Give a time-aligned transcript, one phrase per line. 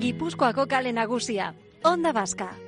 [0.00, 2.63] Gipuzkoako kale nagusia, Onda Baska.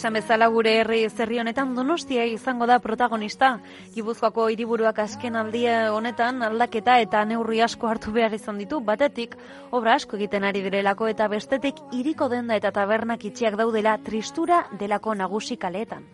[0.00, 3.50] Esan bezala gure herri zerri honetan Donostia izango da protagonista.
[3.92, 8.78] Gipuzkoako hiriburuak azken aldia honetan aldaketa eta neurri asko hartu behar izan ditu.
[8.80, 9.34] Batetik,
[9.76, 15.18] obra asko egiten ari direlako eta bestetik hiriko denda eta tabernak itxiak daudela tristura delako
[15.20, 16.08] nagusi kaleetan.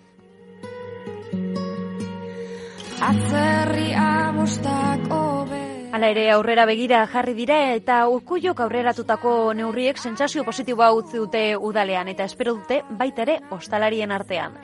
[3.12, 5.65] Atzerri abostak obe
[5.96, 12.10] Hala ere aurrera begira jarri dira eta urkullok aurreratutako neurriek sentsazio positiboa utzi dute udalean
[12.12, 14.58] eta espero dute baita ere ostalarien artean.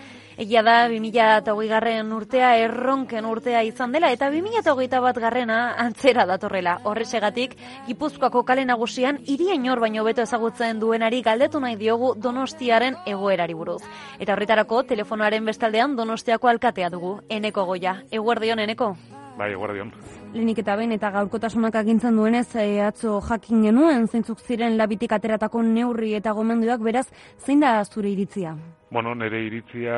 [0.45, 6.77] Egia da 2008 garren urtea erronken urtea izan dela eta 2008 bat garrena antzera datorrela.
[6.85, 13.57] Horresegatik, Gipuzkoako kale nagusian irien hor baino beto ezagutzen duenari galdetu nahi diogu Donostiaren egoerari
[13.57, 13.81] buruz.
[14.19, 18.03] Eta horretarako telefonoaren bestaldean Donostiako alkatea dugu, Eneko Goia.
[18.11, 18.93] Eguerdion, Eneko?
[19.39, 19.91] Bai, eguerdion.
[20.35, 25.63] Lehenik eta behin eta gaurkotasunak agintzen duenez e, atzo jakin genuen zeintzuk ziren labitik ateratako
[25.65, 27.07] neurri eta gomenduak beraz
[27.39, 28.55] zein da zure iritzia?
[28.93, 29.97] Bueno, nire iritzia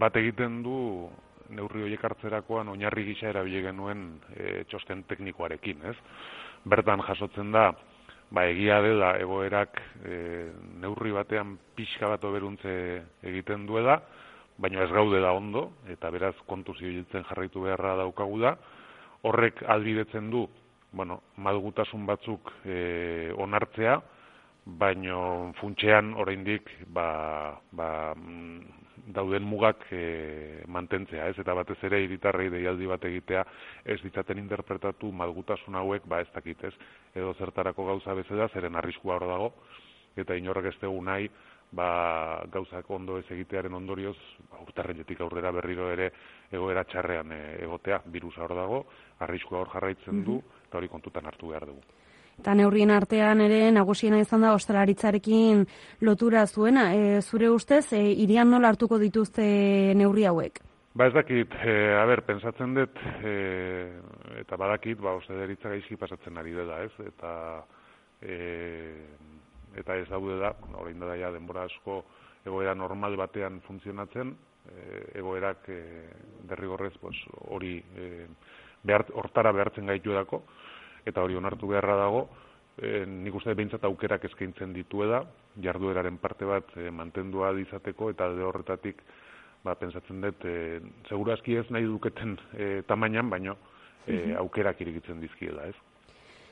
[0.00, 0.78] bat egiten du
[1.52, 5.96] neurri horiek hartzerakoan oinarri gisa erabile genuen e, txosten teknikoarekin, ez?
[6.66, 7.68] Bertan jasotzen da,
[8.30, 10.16] ba egia dela egoerak e,
[10.82, 12.72] neurri batean pixka bat oberuntze
[13.22, 14.00] egiten duela,
[14.58, 18.56] baina ez gaude da ondo, eta beraz kontu zibiltzen jarraitu beharra daukagu da,
[19.26, 20.46] horrek albidetzen du,
[20.96, 24.00] bueno, malgutasun batzuk e, onartzea,
[24.66, 31.36] baino funtsean oraindik ba, ba, mm, dauden mugak e, mantentzea, ez?
[31.38, 33.44] Eta batez ere hiritarrei deialdi bat egitea
[33.84, 36.74] ez ditzaten interpretatu malgutasun hauek, ba ez dakit, ez?
[37.14, 39.52] Edo zertarako gauza bezala zeren arriskua hor dago
[40.16, 41.28] eta inorrek ez dugu nahi
[41.72, 44.16] ba, gauzak ondo ez egitearen ondorioz,
[44.50, 46.10] ba, urtarrenetik aurrera berriro ere
[46.52, 48.82] egoera txarrean e, egotea, virusa hor dago,
[49.26, 51.82] arriskua hor jarraitzen du, eta hori kontutan hartu behar dugu.
[52.36, 55.64] Eta neurrien artean ere nagusiena izan da ostalaritzarekin
[56.04, 56.90] lotura zuena.
[56.92, 59.46] E, zure ustez, e, irian nola hartuko dituzte
[59.96, 60.60] neurri hauek?
[60.96, 63.32] Ba ez dakit, e, a ber, pensatzen dut, e,
[64.40, 67.08] eta badakit, ba, ostalaritza gaizki pasatzen ari dela, ez?
[67.08, 67.32] Eta,
[68.20, 68.36] e,
[69.76, 72.02] eta ez daude da, orain da ja denbora asko
[72.46, 74.32] egoera normal batean funtzionatzen,
[74.70, 75.80] e, egoerak e,
[76.48, 77.16] derrigorrez pues,
[77.50, 78.26] hori e,
[78.86, 80.42] behar, hortara behartzen gaitu edako,
[81.06, 82.26] eta hori onartu beharra dago,
[82.78, 85.22] e, nik uste behintzat aukerak eskaintzen ditueda,
[85.62, 89.02] jardueraren parte bat e, mantendua dizateko, eta de horretatik,
[89.64, 93.58] ba, pensatzen dut, e, segurazki ez nahi duketen e, tamainan, baino
[94.06, 95.85] e, aukerak irigitzen dizkiela, ez?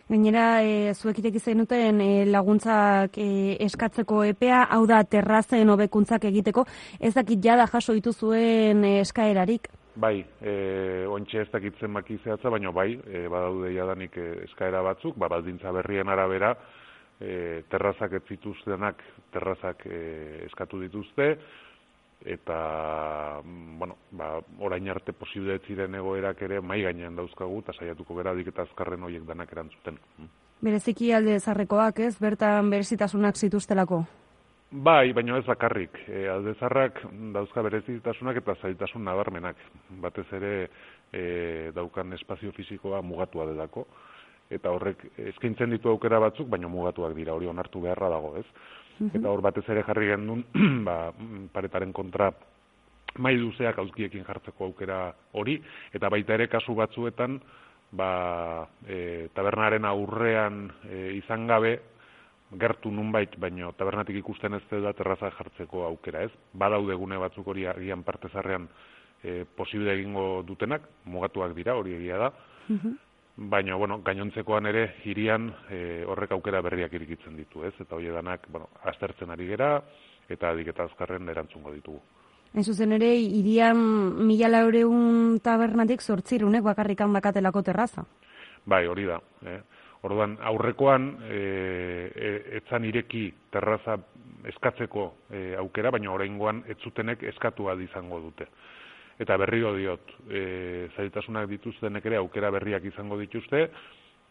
[0.05, 6.67] Gainera, e, zuek ireki zenuten e, laguntzak e, eskatzeko epea, hau da terrazen hobekuntzak egiteko,
[7.01, 9.71] ez dakit jada jaso dituzuen e, eskaerarik?
[9.97, 10.55] Bai, e,
[11.09, 14.19] ontxe ez dakitzen maki zehatza, baina bai, e, badaude jadanik
[14.51, 16.53] eskaera batzuk, ba, baldintza berrien arabera,
[17.17, 19.01] e, terrazak ez zituztenak,
[19.33, 20.01] terrazak e,
[20.51, 21.39] eskatu dituzte,
[22.25, 28.49] eta, bueno, ba, orain arte posible ziren egoerak ere mai gainean dauzkagu, eta saiatuko beradik
[28.49, 29.99] eta azkarren horiek danak erantzuten.
[30.65, 34.05] Bereziki alde zarrekoak ez, bertan berezitasunak zituztelako?
[34.75, 36.01] Bai, baina ez bakarrik.
[36.09, 37.03] E, alde zarrak
[37.35, 39.61] dauzka berezitasunak eta zailtasun nabarmenak.
[40.03, 40.55] Batez ere
[41.13, 43.87] e, daukan espazio fisikoa mugatua delako.
[44.51, 48.47] Eta horrek eskaintzen ditu aukera batzuk, baina mugatuak dira, hori onartu beharra dago, ez?
[49.03, 50.45] Eta hor batez ere jarri gendun,
[50.87, 51.13] ba,
[51.53, 52.31] paretaren kontra
[53.19, 54.99] mai luzeak auzkiekin jartzeko aukera
[55.39, 55.59] hori,
[55.95, 57.39] eta baita ere kasu batzuetan,
[57.95, 61.77] ba, e, tabernaren aurrean e, izan gabe,
[62.59, 66.31] gertu nunbait, baino tabernatik ikusten ez da terraza jartzeko aukera, ez?
[66.53, 68.69] Badaude gune batzuk hori agian parte zarrean
[69.23, 72.31] e, posible egingo dutenak, mugatuak dira, hori egia da,
[73.37, 77.75] baina, bueno, gainontzekoan ere, hirian e, horrek aukera berriak irikitzen ditu, ez?
[77.81, 79.77] Eta hori edanak, bueno, aztertzen ari gera,
[80.29, 82.01] eta adiketa azkarren erantzungo ditugu.
[82.55, 83.81] Hain zuzen ere, irian
[84.27, 88.05] mila laureun tabernatik sortzirunek bakarrikan bakatelako terraza.
[88.65, 89.19] Bai, hori da.
[89.51, 89.61] Eh?
[90.07, 91.41] Orduan, aurrekoan, e,
[92.15, 93.97] e, etzan ireki terraza
[94.47, 98.47] eskatzeko e, aukera, baina oraingoan ez zutenek eskatua izango dute.
[99.19, 103.69] Eta berriro diot, e, zaitasunak dituztenek ere aukera berriak izango dituzte,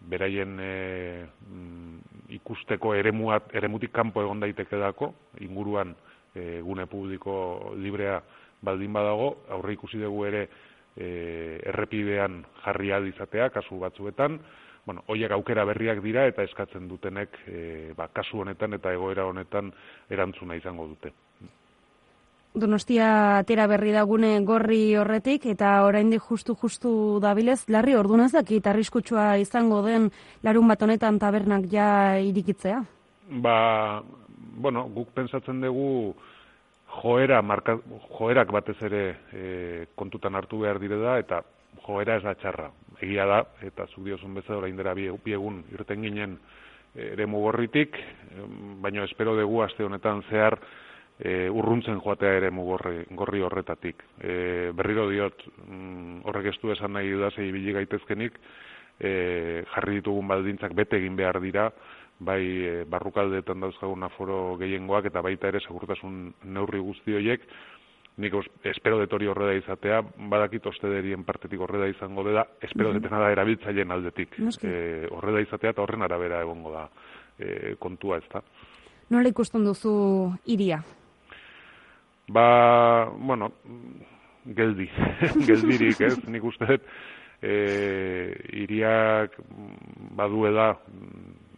[0.03, 1.99] beraien e, mm,
[2.39, 5.13] ikusteko eremuat, eremutik kanpo egon daiteke dako,
[5.45, 5.95] inguruan
[6.35, 8.19] e, gune publiko librea
[8.63, 10.43] baldin badago, aurre ikusi dugu ere
[10.95, 11.07] e,
[11.71, 14.39] errepidean jarria izatea kasu batzuetan,
[14.85, 17.59] bueno, hoiek aukera berriak dira eta eskatzen dutenek e,
[17.95, 19.71] ba, kasu honetan eta egoera honetan
[20.11, 21.13] erantzuna izango dute.
[22.53, 26.91] Donostia atera berri dagune gorri horretik eta oraindik justu justu
[27.21, 30.11] dabilez larri ordunez dakit arriskutsua izango den
[30.45, 32.83] larun bat honetan tabernak ja irikitzea.
[33.41, 34.03] Ba,
[34.61, 36.13] bueno, guk pensatzen dugu
[37.01, 37.79] joera marka,
[38.19, 39.03] joerak batez ere
[39.33, 41.41] e, kontutan hartu behar dire da eta
[41.87, 42.69] joera ez da txarra.
[43.01, 46.37] Egia da eta zuk diozun bezala orain dela bi, egun irten ginen
[46.93, 47.97] ere mugorritik,
[48.77, 50.59] baina espero dugu aste honetan zehar
[51.19, 54.03] e, urruntzen joatea ere mugorri gorri horretatik.
[54.19, 58.39] E, berriro diot mm, horrek ez du esan nahi da zei ibili gaitezkenik
[58.99, 61.69] e, jarri ditugun baldintzak bete egin behar dira,
[62.19, 67.45] bai e, barrukaldeetan dauzkagun aforo gehiengoak eta baita ere segurtasun neurri guzti horiek,
[68.21, 68.35] nik
[68.69, 73.01] espero detori horreda izatea, badakit ostederien partetik horreda izango dela, espero mm -hmm.
[73.01, 74.35] detena da erabiltzaileen aldetik.
[74.61, 76.89] E, horreda izatea eta horren arabera egongo da
[77.39, 78.43] e, kontua ez da.
[79.09, 80.83] Nola ikusten duzu iria?
[82.27, 83.51] Ba, bueno,
[84.45, 84.87] geldi,
[85.47, 86.85] geldirik, ez, nik uste dut,
[87.43, 87.55] e,
[88.63, 89.35] iriak
[90.15, 90.71] baduela,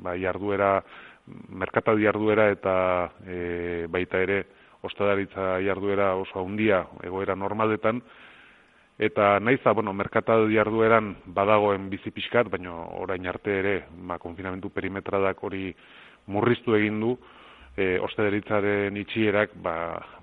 [0.02, 0.80] ba, jarduera,
[1.54, 2.76] merkatal jarduera eta
[3.26, 4.44] e, baita ere,
[4.86, 8.02] ostadaritza jarduera oso handia egoera normaletan,
[8.98, 13.78] eta naiza, bueno, merkatal jardueran badagoen bizi pixkat, baina orain arte ere,
[14.08, 15.70] ba, konfinamentu perimetradak hori
[16.26, 17.18] murriztu egin du,
[17.78, 19.76] e, ostederitzaren itxierak, ba,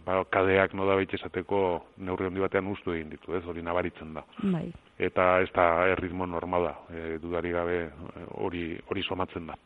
[0.06, 1.62] ba, kadeak noda baita esateko
[1.98, 4.24] neurri handi batean ustu egin ditu, ez, hori nabaritzen da.
[4.42, 4.66] Bai.
[4.98, 7.82] Eta ez da erritmo normala, e, dudari gabe
[8.38, 9.58] hori hori somatzen da.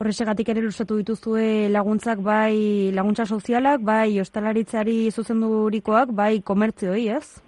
[0.00, 7.42] Horrexegatik ere luzatu dituzue laguntzak bai laguntza sozialak, bai ostalaritzari zuzendurikoak, bai komertzioi, ez?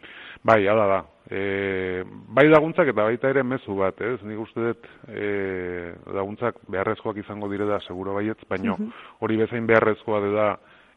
[0.45, 1.03] Bai, hala da.
[1.31, 4.19] E, bai laguntzak eta baita ere mezu bat, ez?
[4.29, 8.77] Nik uste dut e, laguntzak beharrezkoak izango dire da, seguro baietz, baino
[9.25, 10.49] hori bezain beharrezkoa da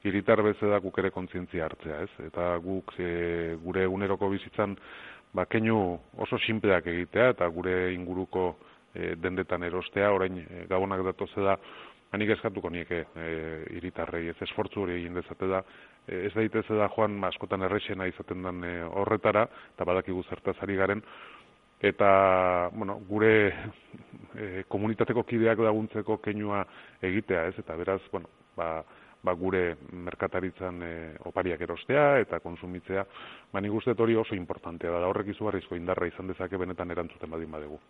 [0.07, 2.27] iritar bezala guk ere kontzientzia hartzea, ez?
[2.27, 4.75] Eta guk e, gure eguneroko bizitzan
[5.33, 5.79] ba, keinu
[6.17, 8.49] oso simpleak egitea eta gure inguruko
[8.93, 11.57] e, dendetan erostea, orain e, gabonak datoze da,
[12.11, 13.29] hanik eskatuko nieke e,
[13.79, 15.63] iritarrei, ez esfortzu hori egin dezate da,
[16.07, 21.01] ez daiteze da joan askotan errexena izaten den e, horretara, eta badakigu zertaz ari garen,
[21.81, 23.33] eta bueno, gure
[24.41, 26.63] e, komunitateko kideak laguntzeko keinua
[27.01, 27.57] egitea, ez?
[27.59, 28.83] Eta beraz, bueno, ba,
[29.23, 30.93] ba gure merkataritzan e,
[31.29, 33.03] opariak erostea eta konsumitzea,
[33.51, 37.51] ba nik uste hori oso importantea da, horrek izugarrizko indarra izan dezake benetan erantzuten badin
[37.51, 37.81] badegu.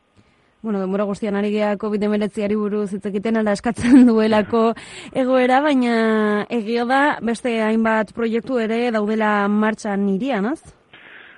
[0.62, 4.72] Bueno, demora guztian ari geha COVID-19 buruz hitzekiten ala eskatzen duelako
[5.14, 10.74] egoera, baina egio da beste hainbat proiektu ere daudela martxan irian, az?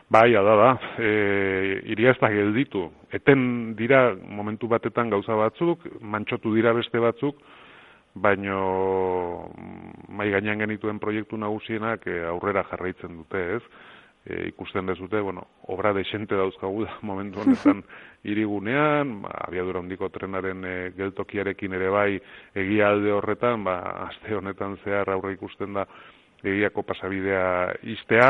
[0.10, 0.70] Bai, da, da.
[0.98, 1.10] E,
[1.92, 2.88] iria ez da gelditu.
[3.12, 7.44] Eten dira momentu batetan gauza batzuk, mantxotu dira beste batzuk,
[8.16, 9.52] baino
[10.08, 13.62] mai gainean genituen proiektu nagusienak e, aurrera jarraitzen dute, ez?
[14.30, 17.82] E, ikusten dezute, bueno, obra desente dauzkagu da momentu honetan
[18.30, 22.20] irigunean, ba, abiadura hondiko trenaren e, geltokiarekin ere bai
[22.54, 25.88] egia alde horretan, ba, aste honetan zehar aurre ikusten da
[26.44, 28.30] egiako pasabidea iztea,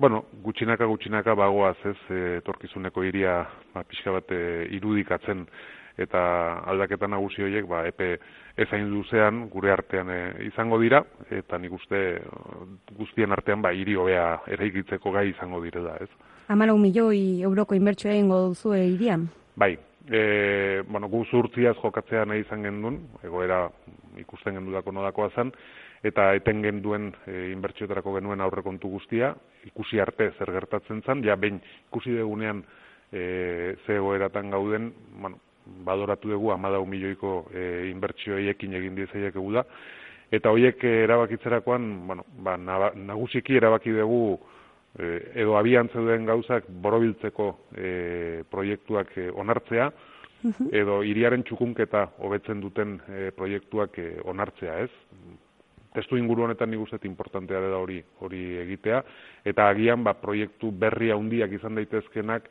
[0.00, 1.98] bueno, gutxinaka gutxinaka bagoaz ez,
[2.40, 3.44] etorkizuneko iria
[3.74, 5.46] ba, pixka bat irudikatzen
[6.00, 6.22] eta
[6.70, 8.14] aldaketa nagusi horiek ba, epe
[8.56, 12.00] ezain luzean gure artean e, izango dira eta nik uste
[12.96, 16.10] guztien artean ba hiri hobea eraikitzeko gai izango direla, ez?
[16.50, 19.28] 14 milioi euroko inbertsioa eingo duzu hirian.
[19.56, 19.76] Bai.
[20.10, 23.66] E, bueno, gu zurtziaz jokatzea nahi izan gendun, egoera
[24.18, 25.52] ikusten gendudako nodako zen,
[26.02, 29.34] eta eten genduen e, inbertsioetarako genuen aurrekontu guztia,
[29.68, 32.64] ikusi arte zer gertatzen zen, ja behin ikusi degunean
[33.12, 34.90] e, ze egoeratan gauden,
[35.20, 35.38] bueno,
[35.84, 39.64] badoratu dugu amadau milioiko e, inbertsioei ekin egin diezaiak egu da.
[40.30, 44.38] Eta horiek erabakitzerakoan, bueno, ba, nagusiki erabaki dugu
[44.98, 47.90] e, edo abian zeuden gauzak borobiltzeko e,
[48.50, 49.90] proiektuak e, onartzea,
[50.72, 54.90] edo iriaren txukunketa hobetzen duten e, proiektuak e, onartzea, ez?
[55.94, 59.02] Testu inguru honetan nik uste importantea da hori hori egitea,
[59.44, 62.46] eta agian ba, proiektu berri handiak izan daitezkenak,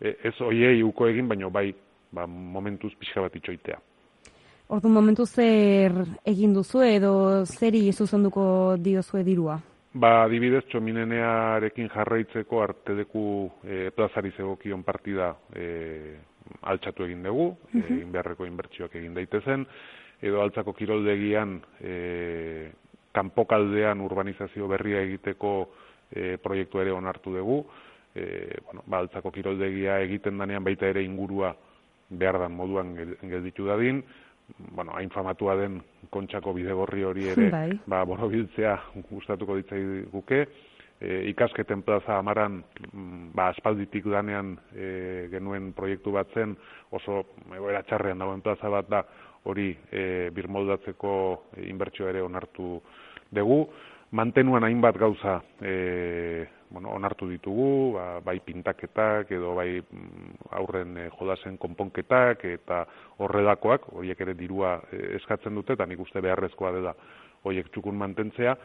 [0.00, 1.70] e, ez hoiei uko egin, baino bai
[2.16, 3.78] ba, momentuz pixka bat itxoitea.
[4.74, 5.92] Ordu momentu zer
[6.26, 7.12] egin duzu edo
[7.46, 9.60] zeri zuzenduko diozue dirua?
[9.96, 13.26] Ba, dibidez, txominenearekin jarraitzeko artedeku
[13.62, 16.16] e, plazari zegokion partida e,
[16.72, 19.64] altxatu egin dugu, uh egin beharreko inbertsioak egin daitezen,
[20.20, 22.72] edo altzako kiroldegian e,
[23.14, 25.54] kanpokaldean urbanizazio berria egiteko
[26.10, 27.62] e, proiektu ere onartu dugu,
[28.14, 28.26] e,
[28.66, 31.54] bueno, ba, altzako kiroldegia egiten danean baita ere ingurua
[32.10, 34.02] behar dan moduan gelditu dadin,
[34.58, 37.70] bueno, hain famatua den kontxako bidegorri hori ere, bai.
[37.86, 38.76] ba, borobiltzea
[39.10, 39.82] gustatuko ditzai
[40.12, 40.44] guke,
[41.00, 46.56] e, ikasketen plaza amaran, mm, ba, aspalditik danean e, genuen proiektu bat zen,
[46.90, 49.02] oso egoera txarrean dagoen plaza bat da,
[49.46, 51.12] hori e, birmoldatzeko
[51.66, 52.80] inbertsio ere onartu
[53.30, 53.66] dugu,
[54.16, 61.08] mantenuan hainbat gauza e, bueno, onartu ditugu, ba, bai pintaketak edo bai mm, aurren e,
[61.18, 62.84] jodasen konponketak eta
[63.18, 66.94] horredakoak, horiek ere dirua e, eskatzen dute, eta nik uste beharrezkoa dela
[67.46, 68.56] horiek txukun mantentzea,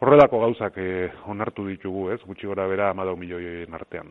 [0.00, 4.10] horredako gauzak e, onartu ditugu, ez, gutxi gora bera amadau milioien artean.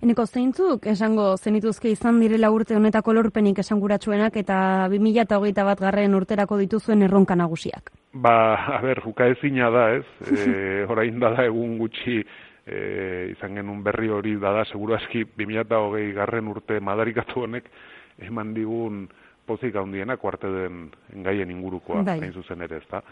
[0.00, 6.56] Eneko zeintzuk esango zenituzke izan direla urte honetako lorpenik esanguratsuenak eta 2008 bat garren urterako
[6.62, 7.90] dituzuen erronka nagusiak?
[8.14, 10.06] Ba, a ber, juka ezina da, ez?
[10.40, 12.22] E, orain da egun gutxi
[12.70, 17.66] e, izan genuen berri hori dada, seguru aski 2008 garren urte madarikatu honek
[18.30, 19.08] eman digun
[19.46, 20.88] pozik handiena kuarte den
[21.24, 22.20] gaien ingurukoa, bai.
[22.20, 23.02] hain zuzen ere, ez da?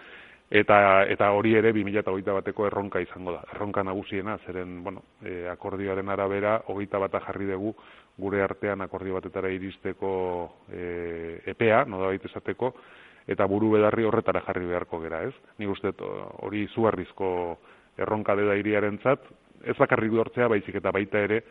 [0.51, 3.43] eta eta hori ere 2021 bateko erronka izango da.
[3.53, 7.75] Erronka nagusiena zeren, bueno, e, akordioaren arabera 21 bata jarri dugu
[8.19, 10.13] gure artean akordio batetara iristeko
[10.73, 12.73] e, epea, no da esateko
[13.29, 15.35] eta buru bedarri horretara jarri beharko gera, ez?
[15.59, 15.93] Ni uste
[16.41, 17.59] hori zuarrizko
[17.99, 19.21] erronka dela iriarentzat,
[19.65, 21.43] ez bakarrik lortzea baizik eta baita ere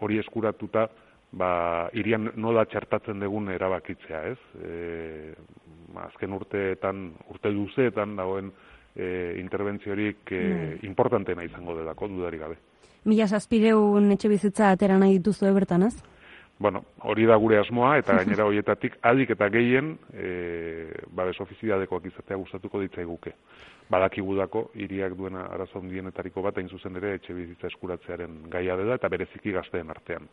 [0.00, 0.88] hori eskuratuta
[1.32, 4.38] ba, irian nola txertatzen dugun erabakitzea, ez?
[4.64, 5.34] E,
[6.00, 8.50] azken urteetan, urte duzeetan dagoen
[8.94, 10.84] e, interbentziorik e, mm.
[10.90, 12.58] importantena izango delako, dudari gabe.
[13.08, 15.94] Mila zazpireun etxe bizitza atera nahi dituzu ebertan, ez?
[16.60, 20.32] Bueno, hori da gure asmoa, eta gainera horietatik adik eta gehien e,
[21.08, 23.32] babes ofiziadekoak izatea gustatuko ditzaiguke.
[23.88, 28.98] Badakigu dako, iriak duena arazo handienetariko bat, hain zuzen ere, etxe bizitza eskuratzearen gaia dela,
[29.00, 30.28] eta bereziki gazteen artean.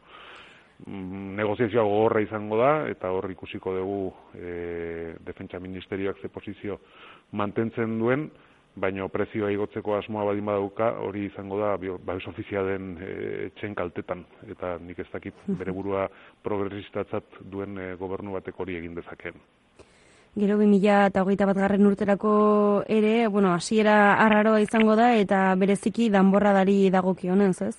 [0.83, 6.81] Mm, negoziazioa gogorra izango da eta hor ikusiko dugu e, defentsa ministerioak ze posizio
[7.31, 8.27] mantentzen duen
[8.77, 13.11] baino prezioa igotzeko asmoa badin badauka hori izango da babes ofizialen e,
[13.47, 16.07] etxen kaltetan eta nik ez dakit bere burua
[16.43, 19.39] progresistatzat duen e, gobernu batek hori egin dezakeen.
[20.37, 22.31] Gero 2000 eta hogeita bat garren urterako
[22.93, 27.77] ere, bueno, hasiera arraroa izango da eta bereziki danborra dari dagokionez, ez?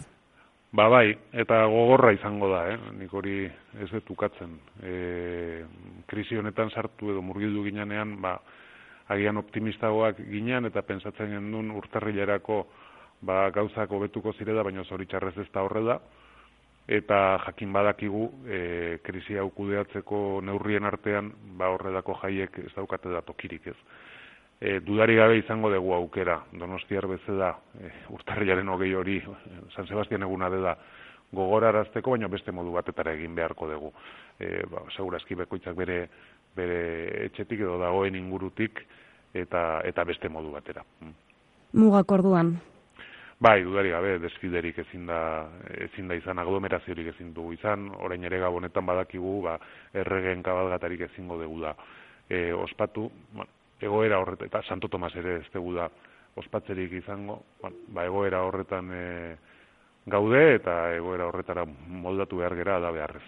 [0.75, 2.78] Ba bai, eta gogorra izango da, eh?
[2.99, 4.59] nik hori ez dut ukatzen.
[4.83, 5.62] E,
[6.11, 8.35] krisi honetan sartu edo murgildu ginean, ba,
[9.09, 12.62] agian optimistagoak ginean eta pensatzen gendun urtarrilerako
[13.21, 15.99] ba, gauzak hobetuko zireda, baina zoritxarrez ez da horrela.
[16.88, 18.61] Eta jakin badakigu, e,
[19.05, 23.77] krisi hau kudeatzeko neurrien artean, ba, horredako jaiek ez daukate da tokirik ez
[24.61, 26.38] e, dudari gabe izango dugu aukera.
[26.53, 29.21] Donostiar bezala e, urtarriaren hogei hori
[29.75, 30.77] San Sebastian eguna dela
[31.32, 33.92] gogorarazteko, baina beste modu batetara egin beharko dugu.
[34.38, 36.00] E, ba, segurazki bekoitzak bere,
[36.56, 36.80] bere
[37.26, 38.80] etxetik edo dagoen ingurutik
[39.35, 40.85] eta eta beste modu batera.
[41.00, 41.14] Mm.
[41.78, 42.56] Mugak orduan.
[43.38, 45.47] Bai, dudari gabe, desfiderik ezin da,
[45.85, 49.54] ezin da izan, aglomeraziorik ezin dugu izan, orain ere gabonetan badakigu, ba,
[49.94, 51.76] erregen kabalgatarik ezingo dugu da
[52.28, 55.87] e, ospatu, bueno, egoera horretan, eta Santo Tomas ere ez dugu da
[56.38, 59.04] ospatzerik izango, ba, egoera horretan e,
[60.09, 63.25] gaude eta egoera horretara moldatu behar gera da beharrez.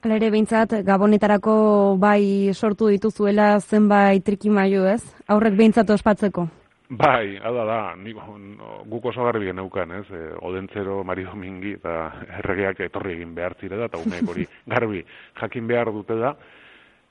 [0.00, 1.54] Hala ere, behintzat, gabonetarako
[2.00, 5.02] bai sortu dituzuela zenbait trikimaio ez?
[5.28, 6.46] Aurrek behintzat ospatzeko?
[6.90, 10.06] Bai, ala da, no, guk oso garbi geneukan, ez?
[10.10, 11.92] E, odentzero, Mari Domingi eta
[12.40, 15.04] erregeak etorri egin behar zire da, eta umeek hori garbi
[15.38, 16.32] jakin behar dute da,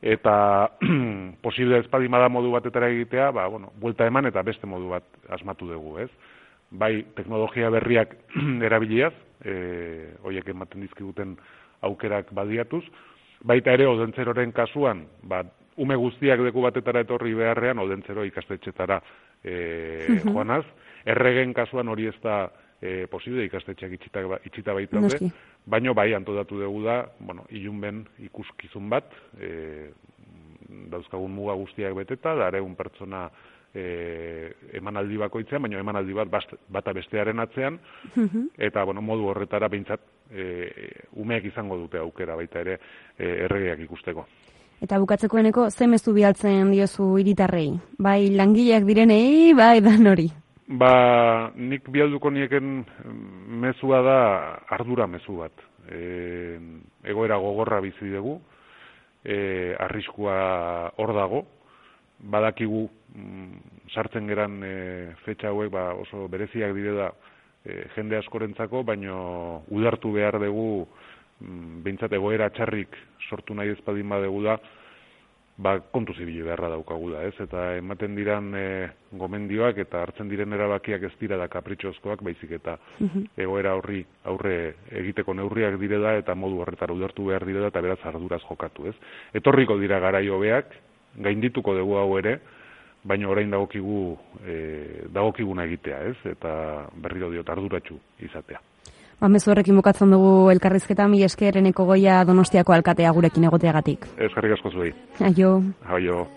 [0.02, 0.34] eta
[1.46, 6.00] posible ezpadimada modu batetara egitea, ba, bueno, buelta eman eta beste modu bat asmatu dugu,
[6.04, 6.10] ez?
[6.70, 8.14] Bai, teknologia berriak
[8.68, 11.36] erabiliaz, e, oiek ematen dizkiguten
[11.86, 12.84] aukerak badiatuz,
[13.48, 15.42] baita ere odentzeroren kasuan, ba,
[15.80, 19.00] ume guztiak deku batetara etorri beharrean, odentzero ikastetxetara
[19.42, 19.56] e,
[20.26, 20.66] joanaz,
[21.10, 22.44] erregen kasuan hori ez da
[22.82, 25.02] e, posible ikastetxeak itxita, itxita baita
[25.70, 29.10] baino bai antodatu dugu da, bueno, ilunben ikuskizun bat,
[29.40, 29.90] e,
[30.92, 33.30] dauzkagun muga guztiak beteta, da un pertsona
[33.74, 36.30] e, emanaldi bakoitzean, baina emanaldi bat
[36.70, 37.80] bata bestearen atzean,
[38.58, 40.46] eta bueno, modu horretara behintzat e,
[41.22, 42.80] umeak izango dute aukera baita ere
[43.18, 44.26] e, erregeak ikusteko.
[44.80, 47.74] Eta bukatzekoeneko, ze mezu bialtzen diozu iritarrei?
[48.00, 50.30] Bai langileak direnei, bai dan hori?
[50.70, 52.86] Ba, nik bialduko nieken
[53.60, 54.20] mezua da
[54.70, 55.66] ardura mezu bat.
[55.90, 56.60] E,
[57.04, 58.38] egoera gogorra bizi dugu,
[59.26, 61.44] e, arriskua hor dago,
[62.20, 64.74] badakigu mm, sartzen geran e,
[65.26, 67.12] fetxa hauek ba, oso bereziak dire da
[67.64, 70.88] e, jende askorentzako, baino udartu behar dugu
[71.40, 72.98] mm, behintzat egoera txarrik
[73.30, 74.58] sortu nahi ezpadin badegu da,
[75.60, 77.34] ba, kontu zibili beharra daukagu da, ez?
[77.44, 78.66] Eta ematen diran e,
[79.20, 82.78] gomendioak eta hartzen diren erabakiak ez dira da kapritxozkoak, baizik eta
[83.38, 87.84] egoera horri aurre egiteko neurriak dire da eta modu horretara udartu behar dire da eta
[87.86, 88.96] beraz arduraz jokatu, ez?
[89.34, 90.76] Etorriko dira garaio beak,
[91.20, 92.40] gaindituko dugu hau ere,
[93.04, 94.56] baina orain dagokigu e,
[95.14, 96.18] dagokiguna egitea, ez?
[96.34, 96.52] Eta
[96.96, 98.60] berriro diot arduratsu izatea.
[99.20, 104.08] Ba, mezu horrekin bukatzen dugu elkarrizketa mi eskereneko goia donostiako alkatea gurekin egoteagatik.
[104.18, 104.94] Ez jarrik asko zuei.
[105.20, 105.60] Aio.
[105.86, 106.28] Aio.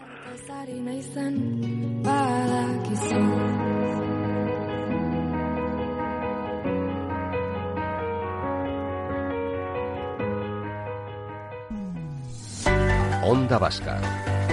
[13.23, 14.01] Onda Vasca,